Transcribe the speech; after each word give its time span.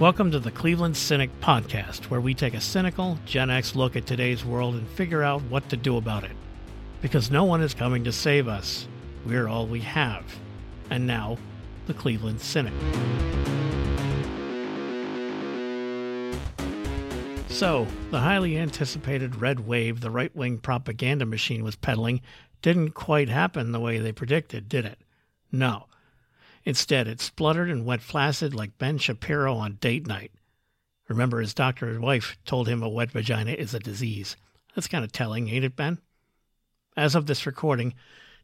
Welcome 0.00 0.32
to 0.32 0.40
the 0.40 0.50
Cleveland 0.50 0.96
Cynic 0.96 1.30
Podcast, 1.40 2.10
where 2.10 2.20
we 2.20 2.34
take 2.34 2.54
a 2.54 2.60
cynical 2.60 3.16
Gen 3.26 3.48
X 3.48 3.76
look 3.76 3.94
at 3.94 4.06
today's 4.06 4.44
world 4.44 4.74
and 4.74 4.88
figure 4.88 5.22
out 5.22 5.40
what 5.42 5.68
to 5.68 5.76
do 5.76 5.96
about 5.98 6.24
it. 6.24 6.32
Because 7.00 7.30
no 7.30 7.44
one 7.44 7.62
is 7.62 7.74
coming 7.74 8.02
to 8.02 8.10
save 8.10 8.48
us. 8.48 8.88
We're 9.24 9.46
all 9.46 9.68
we 9.68 9.78
have. 9.82 10.24
And 10.90 11.06
now, 11.06 11.38
the 11.86 11.94
Cleveland 11.94 12.40
Cynic. 12.40 12.72
So, 17.48 17.86
the 18.10 18.18
highly 18.18 18.58
anticipated 18.58 19.40
red 19.40 19.60
wave 19.60 20.00
the 20.00 20.10
right 20.10 20.34
wing 20.34 20.58
propaganda 20.58 21.24
machine 21.24 21.62
was 21.62 21.76
peddling 21.76 22.20
didn't 22.62 22.90
quite 22.90 23.28
happen 23.28 23.70
the 23.70 23.78
way 23.78 24.00
they 24.00 24.10
predicted, 24.10 24.68
did 24.68 24.86
it? 24.86 24.98
No. 25.52 25.86
Instead, 26.64 27.06
it 27.06 27.20
spluttered 27.20 27.70
and 27.70 27.84
went 27.84 28.02
flaccid 28.02 28.54
like 28.54 28.78
Ben 28.78 28.98
Shapiro 28.98 29.54
on 29.54 29.74
date 29.80 30.06
night. 30.06 30.32
Remember, 31.08 31.40
his 31.40 31.52
doctor's 31.52 31.98
wife 31.98 32.36
told 32.44 32.68
him 32.68 32.82
a 32.82 32.88
wet 32.88 33.10
vagina 33.10 33.52
is 33.52 33.74
a 33.74 33.78
disease. 33.78 34.36
That's 34.74 34.88
kind 34.88 35.04
of 35.04 35.12
telling, 35.12 35.48
ain't 35.48 35.64
it, 35.64 35.76
Ben? 35.76 35.98
As 36.96 37.14
of 37.14 37.26
this 37.26 37.44
recording, 37.44 37.94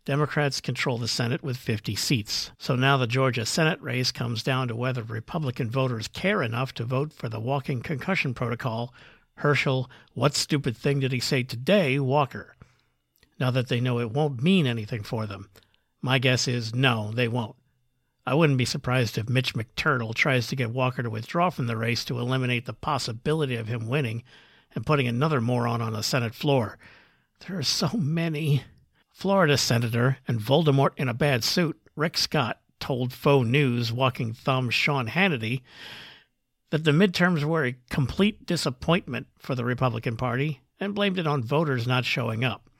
Democrats 0.04 0.60
control 0.60 0.98
the 0.98 1.08
Senate 1.08 1.42
with 1.42 1.56
50 1.56 1.94
seats. 1.94 2.50
So 2.58 2.74
now 2.74 2.96
the 2.96 3.06
Georgia 3.06 3.46
Senate 3.46 3.80
race 3.80 4.12
comes 4.12 4.42
down 4.42 4.68
to 4.68 4.76
whether 4.76 5.02
Republican 5.02 5.70
voters 5.70 6.08
care 6.08 6.42
enough 6.42 6.74
to 6.74 6.84
vote 6.84 7.12
for 7.12 7.28
the 7.28 7.40
walking 7.40 7.80
concussion 7.80 8.34
protocol, 8.34 8.92
Herschel, 9.36 9.90
what 10.14 10.34
stupid 10.34 10.76
thing 10.76 11.00
did 11.00 11.12
he 11.12 11.20
say 11.20 11.42
today, 11.42 11.98
Walker? 11.98 12.56
Now 13.38 13.50
that 13.50 13.68
they 13.68 13.80
know 13.80 13.98
it 13.98 14.10
won't 14.10 14.42
mean 14.42 14.66
anything 14.66 15.02
for 15.02 15.26
them. 15.26 15.48
My 16.02 16.18
guess 16.18 16.46
is 16.46 16.74
no, 16.74 17.10
they 17.12 17.28
won't. 17.28 17.56
I 18.26 18.34
wouldn't 18.34 18.58
be 18.58 18.64
surprised 18.64 19.16
if 19.16 19.28
Mitch 19.28 19.54
McTurtle 19.54 20.14
tries 20.14 20.46
to 20.48 20.56
get 20.56 20.70
Walker 20.70 21.02
to 21.02 21.10
withdraw 21.10 21.50
from 21.50 21.66
the 21.66 21.76
race 21.76 22.04
to 22.04 22.18
eliminate 22.18 22.66
the 22.66 22.72
possibility 22.72 23.56
of 23.56 23.68
him 23.68 23.88
winning 23.88 24.22
and 24.74 24.86
putting 24.86 25.08
another 25.08 25.40
moron 25.40 25.80
on 25.80 25.92
the 25.94 26.02
Senate 26.02 26.34
floor. 26.34 26.78
There 27.46 27.58
are 27.58 27.62
so 27.62 27.88
many. 27.96 28.64
Florida 29.10 29.58
Senator 29.58 30.18
and 30.26 30.40
Voldemort 30.40 30.92
in 30.96 31.08
a 31.08 31.14
bad 31.14 31.44
suit, 31.44 31.78
Rick 31.96 32.16
Scott, 32.16 32.60
told 32.78 33.12
Faux 33.12 33.46
News 33.46 33.92
Walking 33.92 34.32
Thumb 34.32 34.70
Sean 34.70 35.08
Hannity 35.08 35.62
that 36.70 36.84
the 36.84 36.92
midterms 36.92 37.44
were 37.44 37.66
a 37.66 37.76
complete 37.90 38.46
disappointment 38.46 39.26
for 39.38 39.54
the 39.54 39.64
Republican 39.64 40.16
Party 40.16 40.60
and 40.78 40.94
blamed 40.94 41.18
it 41.18 41.26
on 41.26 41.42
voters 41.42 41.86
not 41.86 42.04
showing 42.04 42.44
up. 42.44 42.70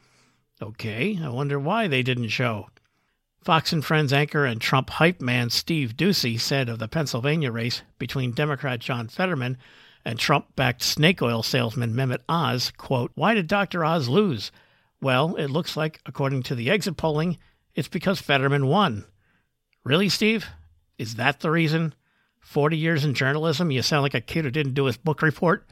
Okay, 0.63 1.19
I 1.23 1.29
wonder 1.29 1.59
why 1.59 1.89
they 1.89 2.03
didn't 2.03 2.29
show. 2.29 2.69
Fox 3.43 3.73
and 3.73 3.83
Friends 3.83 4.13
anchor 4.13 4.45
and 4.45 4.61
Trump 4.61 4.91
hype 4.91 5.23
man 5.23 5.49
Steve 5.49 5.97
Doocy 5.97 6.39
said 6.39 6.69
of 6.69 6.79
the 6.79 6.89
Pennsylvania 6.89 7.51
race 7.51 7.81
between 7.99 8.33
Democrat 8.33 8.81
John 8.81 9.09
Fetterman 9.09 9.57
and 10.05 10.19
Trump-backed 10.19 10.83
snake 10.83 11.23
oil 11.23 11.43
salesman 11.43 11.95
Mehmet 11.95 12.21
Oz, 12.29 12.71
quote, 12.77 13.13
"Why 13.15 13.33
did 13.33 13.47
Dr. 13.47 13.83
Oz 13.83 14.09
lose? 14.09 14.53
Well, 15.01 15.37
it 15.37 15.49
looks 15.49 15.75
like, 15.75 16.03
according 16.05 16.43
to 16.45 16.55
the 16.55 16.71
exit 16.71 16.99
polling, 16.99 17.39
it's 17.75 17.89
because 17.89 18.21
Fetterman 18.21 18.67
won." 18.67 19.07
Really, 19.85 20.11
Steve? 20.11 20.47
Is 20.99 21.15
that 21.15 21.41
the 21.41 21.51
reason? 21.51 21.95
40 22.41 22.77
years 22.77 23.07
in 23.07 23.15
journalism, 23.15 23.71
you 23.71 23.81
sound 23.81 24.03
like 24.03 24.15
a 24.15 24.21
kid 24.21 24.45
who 24.45 24.51
didn't 24.51 24.75
do 24.75 24.85
his 24.85 24.99
book 24.99 25.23
report. 25.23 25.67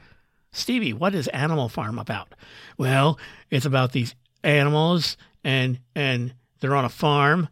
Stevie, 0.51 0.93
what 0.93 1.13
is 1.13 1.27
Animal 1.27 1.69
Farm 1.69 1.99
about? 1.99 2.33
Well, 2.79 3.19
it's 3.51 3.65
about 3.65 3.91
these 3.91 4.15
animals 4.43 5.17
and 5.43 5.79
and 5.93 6.33
they're 6.59 6.75
on 6.75 6.85
a 6.85 6.89
farm 6.89 7.47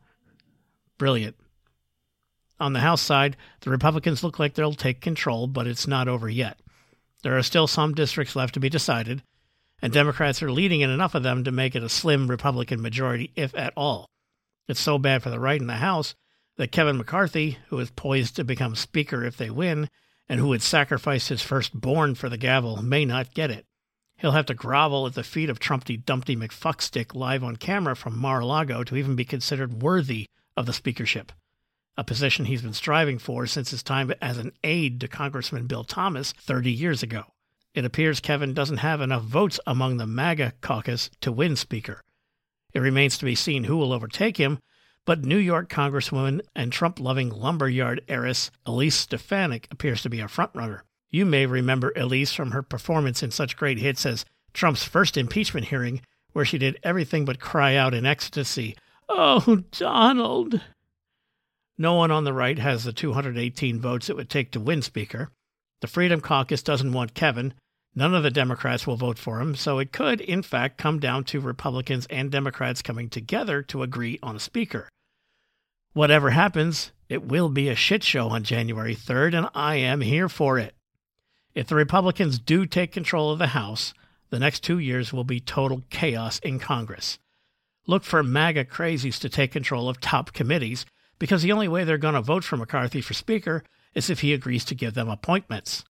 Brilliant. 0.97 1.35
On 2.59 2.73
the 2.73 2.79
House 2.79 3.01
side, 3.01 3.37
the 3.61 3.69
Republicans 3.69 4.23
look 4.23 4.39
like 4.39 4.55
they'll 4.55 4.73
take 4.73 4.99
control, 4.99 5.47
but 5.47 5.67
it's 5.67 5.87
not 5.87 6.07
over 6.07 6.27
yet. 6.27 6.59
There 7.21 7.37
are 7.37 7.43
still 7.43 7.67
some 7.67 7.93
districts 7.93 8.35
left 8.35 8.55
to 8.55 8.59
be 8.59 8.69
decided, 8.69 9.21
and 9.81 9.93
Democrats 9.93 10.41
are 10.41 10.51
leading 10.51 10.81
in 10.81 10.89
enough 10.89 11.13
of 11.13 11.23
them 11.23 11.43
to 11.43 11.51
make 11.51 11.75
it 11.75 11.83
a 11.83 11.89
slim 11.89 12.27
Republican 12.27 12.81
majority, 12.81 13.31
if 13.35 13.55
at 13.55 13.73
all. 13.77 14.09
It's 14.67 14.79
so 14.79 14.97
bad 14.97 15.21
for 15.21 15.29
the 15.29 15.39
right 15.39 15.61
in 15.61 15.67
the 15.67 15.75
House 15.75 16.15
that 16.55 16.71
Kevin 16.71 16.97
McCarthy, 16.97 17.59
who 17.67 17.79
is 17.79 17.91
poised 17.91 18.35
to 18.35 18.43
become 18.43 18.75
Speaker 18.75 19.23
if 19.23 19.37
they 19.37 19.51
win, 19.51 19.89
and 20.27 20.39
who 20.39 20.47
would 20.47 20.63
sacrifice 20.63 21.27
his 21.27 21.43
firstborn 21.43 22.15
for 22.15 22.27
the 22.27 22.37
gavel, 22.37 22.81
may 22.81 23.05
not 23.05 23.35
get 23.35 23.51
it. 23.51 23.65
He'll 24.17 24.31
have 24.31 24.47
to 24.47 24.55
grovel 24.55 25.05
at 25.05 25.13
the 25.13 25.23
feet 25.23 25.49
of 25.49 25.59
Trumpty 25.59 25.95
Dumpty 25.95 26.35
McFuckstick 26.35 27.13
live 27.13 27.43
on 27.43 27.55
camera 27.55 27.95
from 27.95 28.17
Mar-a-Lago 28.17 28.83
to 28.83 28.95
even 28.95 29.15
be 29.15 29.25
considered 29.25 29.83
worthy 29.83 30.27
of 30.57 30.65
the 30.65 30.73
speakership, 30.73 31.31
a 31.95 32.03
position 32.03 32.45
he's 32.45 32.63
been 32.63 32.73
striving 32.73 33.19
for 33.19 33.45
since 33.45 33.71
his 33.71 33.83
time 33.83 34.11
as 34.21 34.37
an 34.37 34.51
aide 34.63 34.99
to 34.99 35.07
Congressman 35.07 35.67
Bill 35.67 35.83
Thomas 35.85 36.33
30 36.33 36.71
years 36.71 37.01
ago. 37.01 37.23
It 37.73 37.85
appears 37.85 38.19
Kevin 38.19 38.53
doesn't 38.53 38.77
have 38.77 39.01
enough 39.01 39.23
votes 39.23 39.59
among 39.67 39.97
the 39.97 40.07
MAGA 40.07 40.53
caucus 40.61 41.11
to 41.21 41.31
win 41.31 41.55
Speaker. 41.55 42.01
It 42.73 42.79
remains 42.79 43.17
to 43.19 43.25
be 43.25 43.35
seen 43.35 43.65
who 43.65 43.77
will 43.77 43.93
overtake 43.93 44.37
him, 44.37 44.59
but 45.05 45.23
New 45.23 45.37
York 45.37 45.69
Congresswoman 45.69 46.41
and 46.55 46.71
Trump 46.71 46.99
loving 46.99 47.29
lumberyard 47.29 48.03
heiress 48.07 48.51
Elise 48.65 48.95
Stefanik 48.95 49.67
appears 49.71 50.01
to 50.01 50.09
be 50.09 50.19
a 50.19 50.25
frontrunner. 50.25 50.81
You 51.09 51.25
may 51.25 51.45
remember 51.45 51.93
Elise 51.95 52.33
from 52.33 52.51
her 52.51 52.61
performance 52.61 53.23
in 53.23 53.31
such 53.31 53.55
great 53.55 53.77
hits 53.79 54.05
as 54.05 54.25
Trump's 54.53 54.83
first 54.83 55.15
impeachment 55.15 55.67
hearing, 55.67 56.01
where 56.33 56.45
she 56.45 56.57
did 56.57 56.79
everything 56.83 57.25
but 57.25 57.39
cry 57.39 57.75
out 57.75 57.93
in 57.93 58.05
ecstasy, 58.05 58.75
Oh, 59.09 59.63
Donald. 59.71 60.61
No 61.77 61.93
one 61.93 62.11
on 62.11 62.23
the 62.23 62.33
right 62.33 62.57
has 62.59 62.83
the 62.83 62.91
218 62.91 63.79
votes 63.79 64.09
it 64.09 64.15
would 64.15 64.29
take 64.29 64.51
to 64.51 64.59
win 64.59 64.81
Speaker. 64.81 65.29
The 65.81 65.87
Freedom 65.87 66.19
Caucus 66.19 66.63
doesn't 66.63 66.91
want 66.91 67.13
Kevin. 67.13 67.53
None 67.95 68.13
of 68.13 68.23
the 68.23 68.31
Democrats 68.31 68.85
will 68.85 68.95
vote 68.95 69.17
for 69.17 69.39
him, 69.39 69.55
so 69.55 69.79
it 69.79 69.91
could, 69.91 70.19
in 70.21 70.41
fact, 70.41 70.77
come 70.77 70.99
down 70.99 71.23
to 71.25 71.39
Republicans 71.39 72.05
and 72.09 72.31
Democrats 72.31 72.81
coming 72.81 73.09
together 73.09 73.61
to 73.63 73.83
agree 73.83 74.19
on 74.21 74.35
a 74.35 74.39
Speaker. 74.39 74.89
Whatever 75.93 76.31
happens, 76.31 76.91
it 77.09 77.23
will 77.23 77.49
be 77.49 77.69
a 77.69 77.75
shit 77.75 78.03
show 78.03 78.29
on 78.29 78.43
January 78.43 78.95
3rd, 78.95 79.37
and 79.37 79.49
I 79.55 79.75
am 79.75 80.01
here 80.01 80.29
for 80.29 80.59
it. 80.59 80.75
If 81.55 81.67
the 81.67 81.75
Republicans 81.75 82.39
do 82.39 82.65
take 82.65 82.91
control 82.91 83.31
of 83.31 83.39
the 83.39 83.47
House, 83.47 83.93
the 84.29 84.39
next 84.39 84.63
two 84.63 84.79
years 84.79 85.13
will 85.13 85.23
be 85.23 85.39
total 85.39 85.83
chaos 85.89 86.39
in 86.39 86.59
Congress 86.59 87.17
look 87.87 88.03
for 88.03 88.21
MAGA 88.21 88.65
crazies 88.65 89.19
to 89.19 89.29
take 89.29 89.51
control 89.51 89.89
of 89.89 89.99
top 89.99 90.33
committees 90.33 90.85
because 91.17 91.41
the 91.41 91.51
only 91.51 91.67
way 91.67 91.83
they're 91.83 91.97
going 91.97 92.13
to 92.13 92.21
vote 92.21 92.43
for 92.43 92.57
McCarthy 92.57 93.01
for 93.01 93.13
Speaker 93.13 93.63
is 93.95 94.09
if 94.09 94.19
he 94.19 94.33
agrees 94.33 94.63
to 94.65 94.75
give 94.75 94.93
them 94.93 95.09
appointments. 95.09 95.83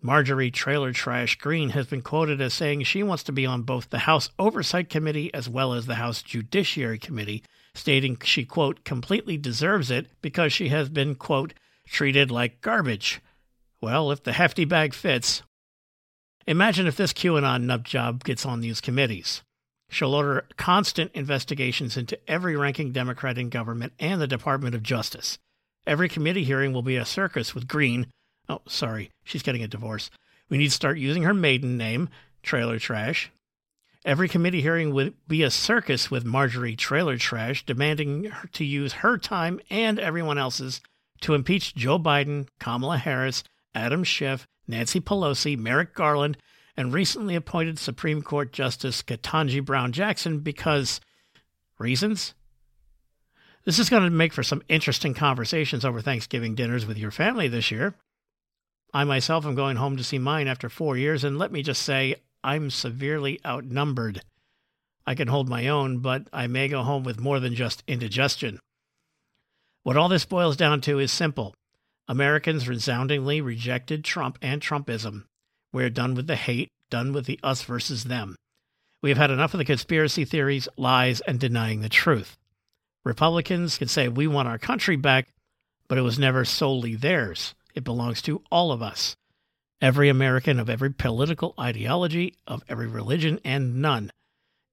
Marjorie 0.00 0.50
Trailer 0.50 0.92
Trash 0.92 1.36
Greene 1.38 1.70
has 1.70 1.86
been 1.86 2.02
quoted 2.02 2.40
as 2.40 2.54
saying 2.54 2.82
she 2.82 3.02
wants 3.02 3.22
to 3.24 3.32
be 3.32 3.46
on 3.46 3.62
both 3.62 3.90
the 3.90 4.00
House 4.00 4.30
Oversight 4.38 4.88
Committee 4.88 5.32
as 5.32 5.48
well 5.48 5.74
as 5.74 5.86
the 5.86 5.94
House 5.96 6.22
Judiciary 6.22 6.98
Committee, 6.98 7.44
stating 7.74 8.18
she, 8.24 8.44
quote, 8.44 8.84
completely 8.84 9.36
deserves 9.36 9.90
it 9.90 10.08
because 10.20 10.52
she 10.52 10.68
has 10.68 10.88
been, 10.88 11.14
quote, 11.14 11.54
treated 11.86 12.32
like 12.32 12.60
garbage. 12.60 13.20
Well, 13.80 14.10
if 14.10 14.24
the 14.24 14.32
hefty 14.32 14.64
bag 14.64 14.92
fits. 14.92 15.42
Imagine 16.48 16.88
if 16.88 16.96
this 16.96 17.12
QAnon 17.12 17.62
nut 17.64 17.84
job 17.84 18.24
gets 18.24 18.44
on 18.44 18.60
these 18.60 18.80
committees. 18.80 19.42
She'll 19.92 20.14
order 20.14 20.46
constant 20.56 21.12
investigations 21.12 21.98
into 21.98 22.18
every 22.26 22.56
ranking 22.56 22.92
Democrat 22.92 23.36
in 23.36 23.50
government 23.50 23.92
and 23.98 24.22
the 24.22 24.26
Department 24.26 24.74
of 24.74 24.82
Justice. 24.82 25.36
Every 25.86 26.08
committee 26.08 26.44
hearing 26.44 26.72
will 26.72 26.80
be 26.80 26.96
a 26.96 27.04
circus 27.04 27.54
with 27.54 27.68
Greene. 27.68 28.06
Oh, 28.48 28.62
sorry, 28.66 29.10
she's 29.22 29.42
getting 29.42 29.62
a 29.62 29.68
divorce. 29.68 30.08
We 30.48 30.56
need 30.56 30.68
to 30.68 30.70
start 30.70 30.96
using 30.96 31.24
her 31.24 31.34
maiden 31.34 31.76
name, 31.76 32.08
Trailer 32.42 32.78
Trash. 32.78 33.30
Every 34.02 34.30
committee 34.30 34.62
hearing 34.62 34.94
would 34.94 35.12
be 35.28 35.42
a 35.42 35.50
circus 35.50 36.10
with 36.10 36.24
Marjorie 36.24 36.74
Trailer 36.74 37.18
Trash 37.18 37.66
demanding 37.66 38.24
her 38.24 38.48
to 38.48 38.64
use 38.64 38.94
her 38.94 39.18
time 39.18 39.60
and 39.68 40.00
everyone 40.00 40.38
else's 40.38 40.80
to 41.20 41.34
impeach 41.34 41.74
Joe 41.74 41.98
Biden, 41.98 42.48
Kamala 42.58 42.96
Harris, 42.96 43.44
Adam 43.74 44.04
Schiff, 44.04 44.46
Nancy 44.66 45.02
Pelosi, 45.02 45.58
Merrick 45.58 45.94
Garland, 45.94 46.38
and 46.76 46.92
recently 46.92 47.34
appointed 47.34 47.78
Supreme 47.78 48.22
Court 48.22 48.52
Justice 48.52 49.02
Ketanji 49.02 49.64
Brown 49.64 49.92
Jackson 49.92 50.40
because 50.40 51.00
reasons? 51.78 52.34
This 53.64 53.78
is 53.78 53.90
going 53.90 54.02
to 54.02 54.10
make 54.10 54.32
for 54.32 54.42
some 54.42 54.62
interesting 54.68 55.14
conversations 55.14 55.84
over 55.84 56.00
Thanksgiving 56.00 56.54
dinners 56.54 56.86
with 56.86 56.98
your 56.98 57.10
family 57.10 57.48
this 57.48 57.70
year. 57.70 57.94
I 58.92 59.04
myself 59.04 59.46
am 59.46 59.54
going 59.54 59.76
home 59.76 59.96
to 59.96 60.04
see 60.04 60.18
mine 60.18 60.48
after 60.48 60.68
four 60.68 60.96
years, 60.96 61.24
and 61.24 61.38
let 61.38 61.52
me 61.52 61.62
just 61.62 61.82
say, 61.82 62.16
I'm 62.44 62.70
severely 62.70 63.40
outnumbered. 63.46 64.22
I 65.06 65.14
can 65.14 65.28
hold 65.28 65.48
my 65.48 65.68
own, 65.68 65.98
but 65.98 66.28
I 66.32 66.46
may 66.46 66.68
go 66.68 66.82
home 66.82 67.04
with 67.04 67.20
more 67.20 67.40
than 67.40 67.54
just 67.54 67.82
indigestion. 67.86 68.58
What 69.82 69.96
all 69.96 70.08
this 70.08 70.24
boils 70.24 70.56
down 70.56 70.80
to 70.82 70.98
is 70.98 71.10
simple 71.10 71.54
Americans 72.08 72.68
resoundingly 72.68 73.40
rejected 73.40 74.04
Trump 74.04 74.38
and 74.42 74.60
Trumpism. 74.60 75.24
We're 75.72 75.90
done 75.90 76.14
with 76.14 76.26
the 76.26 76.36
hate, 76.36 76.68
done 76.90 77.12
with 77.12 77.26
the 77.26 77.40
us 77.42 77.62
versus 77.62 78.04
them. 78.04 78.36
We 79.00 79.10
have 79.10 79.18
had 79.18 79.30
enough 79.30 79.54
of 79.54 79.58
the 79.58 79.64
conspiracy 79.64 80.24
theories, 80.24 80.68
lies, 80.76 81.20
and 81.22 81.40
denying 81.40 81.80
the 81.80 81.88
truth. 81.88 82.36
Republicans 83.04 83.78
can 83.78 83.88
say 83.88 84.08
we 84.08 84.26
want 84.26 84.48
our 84.48 84.58
country 84.58 84.96
back, 84.96 85.28
but 85.88 85.98
it 85.98 86.02
was 86.02 86.18
never 86.18 86.44
solely 86.44 86.94
theirs. 86.94 87.54
It 87.74 87.84
belongs 87.84 88.22
to 88.22 88.42
all 88.50 88.70
of 88.70 88.82
us. 88.82 89.16
Every 89.80 90.08
American 90.08 90.60
of 90.60 90.70
every 90.70 90.92
political 90.92 91.54
ideology, 91.58 92.34
of 92.46 92.62
every 92.68 92.86
religion, 92.86 93.40
and 93.44 93.82
none. 93.82 94.12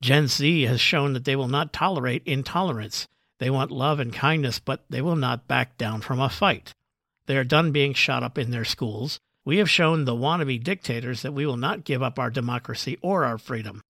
Gen 0.02 0.28
Z 0.28 0.62
has 0.64 0.80
shown 0.80 1.14
that 1.14 1.26
they 1.26 1.36
will 1.36 1.48
not 1.48 1.74
tolerate 1.74 2.22
intolerance. 2.26 3.08
They 3.40 3.50
want 3.50 3.72
love 3.72 4.00
and 4.00 4.14
kindness, 4.14 4.60
but 4.60 4.84
they 4.90 5.02
will 5.02 5.16
not 5.16 5.48
back 5.48 5.78
down 5.78 6.02
from 6.02 6.20
a 6.20 6.30
fight. 6.30 6.74
They 7.26 7.38
are 7.38 7.44
done 7.44 7.72
being 7.72 7.94
shot 7.94 8.22
up 8.22 8.38
in 8.38 8.52
their 8.52 8.66
schools. 8.66 9.20
We 9.46 9.58
have 9.58 9.70
shown 9.70 10.06
the 10.06 10.16
wannabe 10.16 10.64
dictators 10.64 11.22
that 11.22 11.34
we 11.34 11.46
will 11.46 11.58
not 11.58 11.84
give 11.84 12.04
up 12.04 12.20
our 12.20 12.30
democracy 12.30 12.98
or 13.02 13.26
our 13.26 13.38
freedom. 13.38 13.82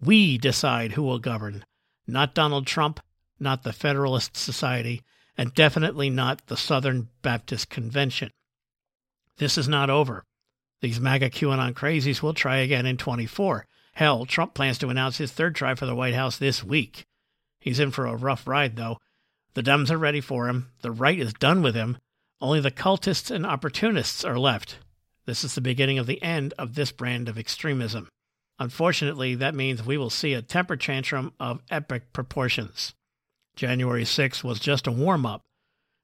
We 0.00 0.36
decide 0.36 0.92
who 0.92 1.02
will 1.02 1.18
govern, 1.18 1.64
not 2.06 2.34
Donald 2.34 2.66
Trump, 2.66 3.00
not 3.38 3.62
the 3.62 3.72
Federalist 3.72 4.36
Society, 4.36 5.02
and 5.38 5.54
definitely 5.54 6.10
not 6.10 6.46
the 6.46 6.56
Southern 6.56 7.08
Baptist 7.22 7.70
Convention. 7.70 8.30
This 9.38 9.58
is 9.58 9.68
not 9.68 9.90
over. 9.90 10.24
These 10.80 11.00
MAGA 11.00 11.30
QAnon 11.30 11.72
crazies 11.72 12.22
will 12.22 12.34
try 12.34 12.56
again 12.58 12.86
in 12.86 12.96
24. 12.96 13.66
Hell, 13.94 14.26
Trump 14.26 14.54
plans 14.54 14.78
to 14.78 14.88
announce 14.88 15.18
his 15.18 15.32
third 15.32 15.54
try 15.54 15.74
for 15.74 15.86
the 15.86 15.94
White 15.94 16.14
House 16.14 16.36
this 16.36 16.62
week. 16.62 17.04
He's 17.60 17.80
in 17.80 17.90
for 17.90 18.06
a 18.06 18.16
rough 18.16 18.46
ride, 18.46 18.76
though. 18.76 18.98
The 19.54 19.62
Dems 19.62 19.90
are 19.90 19.96
ready 19.96 20.20
for 20.20 20.48
him. 20.48 20.70
The 20.82 20.90
right 20.90 21.18
is 21.18 21.32
done 21.32 21.62
with 21.62 21.74
him. 21.74 21.96
Only 22.40 22.60
the 22.60 22.70
cultists 22.70 23.30
and 23.30 23.46
opportunists 23.46 24.22
are 24.24 24.38
left. 24.38 24.76
This 25.26 25.42
is 25.42 25.54
the 25.56 25.60
beginning 25.60 25.98
of 25.98 26.06
the 26.06 26.22
end 26.22 26.54
of 26.56 26.74
this 26.74 26.92
brand 26.92 27.28
of 27.28 27.36
extremism. 27.36 28.08
Unfortunately, 28.58 29.34
that 29.34 29.54
means 29.54 29.84
we 29.84 29.98
will 29.98 30.08
see 30.08 30.32
a 30.32 30.40
temper 30.40 30.76
tantrum 30.76 31.32
of 31.40 31.60
epic 31.68 32.12
proportions. 32.12 32.94
January 33.56 34.04
6 34.04 34.44
was 34.44 34.60
just 34.60 34.86
a 34.86 34.92
warm 34.92 35.26
up. 35.26 35.42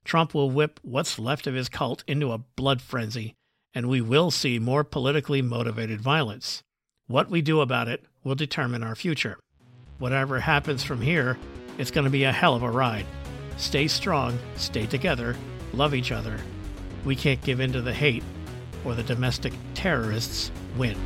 Trump 0.04 0.34
will 0.34 0.50
whip 0.50 0.80
what's 0.82 1.18
left 1.18 1.46
of 1.46 1.54
his 1.54 1.68
cult 1.68 2.02
into 2.08 2.32
a 2.32 2.38
blood 2.38 2.82
frenzy, 2.82 3.34
and 3.72 3.88
we 3.88 4.00
will 4.00 4.32
see 4.32 4.58
more 4.58 4.82
politically 4.82 5.40
motivated 5.40 6.00
violence. 6.00 6.62
What 7.06 7.30
we 7.30 7.42
do 7.42 7.60
about 7.60 7.88
it 7.88 8.04
will 8.24 8.34
determine 8.34 8.82
our 8.82 8.96
future. 8.96 9.38
Whatever 9.98 10.40
happens 10.40 10.82
from 10.82 11.00
here, 11.00 11.38
it's 11.78 11.92
going 11.92 12.04
to 12.04 12.10
be 12.10 12.24
a 12.24 12.32
hell 12.32 12.56
of 12.56 12.64
a 12.64 12.70
ride. 12.70 13.06
Stay 13.56 13.86
strong, 13.86 14.38
stay 14.56 14.86
together, 14.86 15.36
love 15.72 15.94
each 15.94 16.10
other. 16.10 16.38
We 17.04 17.14
can't 17.14 17.40
give 17.42 17.60
in 17.60 17.72
to 17.72 17.82
the 17.82 17.94
hate, 17.94 18.24
or 18.84 18.94
the 18.94 19.02
domestic 19.02 19.52
terrorists 19.74 20.50
win. 20.76 20.96